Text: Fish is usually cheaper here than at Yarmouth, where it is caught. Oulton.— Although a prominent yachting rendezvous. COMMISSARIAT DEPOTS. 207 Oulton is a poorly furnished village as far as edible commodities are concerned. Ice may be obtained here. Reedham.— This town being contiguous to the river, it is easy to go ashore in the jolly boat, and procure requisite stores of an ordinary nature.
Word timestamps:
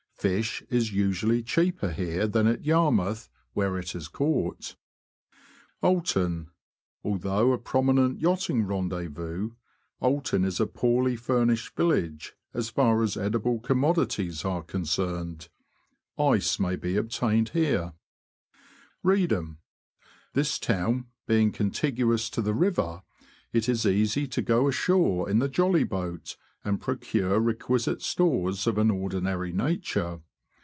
Fish 0.21 0.61
is 0.69 0.93
usually 0.93 1.41
cheaper 1.41 1.89
here 1.91 2.27
than 2.27 2.45
at 2.45 2.63
Yarmouth, 2.63 3.27
where 3.53 3.79
it 3.79 3.95
is 3.95 4.07
caught. 4.07 4.75
Oulton.— 5.83 6.51
Although 7.03 7.51
a 7.53 7.57
prominent 7.57 8.19
yachting 8.21 8.67
rendezvous. 8.67 9.53
COMMISSARIAT 9.99 9.99
DEPOTS. 9.99 10.29
207 10.29 10.39
Oulton 10.39 10.45
is 10.47 10.59
a 10.59 10.67
poorly 10.67 11.15
furnished 11.15 11.75
village 11.75 12.33
as 12.53 12.69
far 12.69 13.01
as 13.01 13.17
edible 13.17 13.59
commodities 13.61 14.45
are 14.45 14.61
concerned. 14.61 15.49
Ice 16.19 16.59
may 16.59 16.75
be 16.75 16.95
obtained 16.97 17.49
here. 17.49 17.93
Reedham.— 19.03 19.57
This 20.35 20.59
town 20.59 21.07
being 21.25 21.51
contiguous 21.51 22.29
to 22.29 22.43
the 22.43 22.53
river, 22.53 23.01
it 23.51 23.67
is 23.67 23.87
easy 23.87 24.27
to 24.27 24.43
go 24.43 24.67
ashore 24.67 25.27
in 25.27 25.39
the 25.39 25.49
jolly 25.49 25.83
boat, 25.83 26.37
and 26.63 26.79
procure 26.79 27.39
requisite 27.39 28.03
stores 28.03 28.67
of 28.67 28.77
an 28.77 28.91
ordinary 28.91 29.51
nature. 29.51 30.21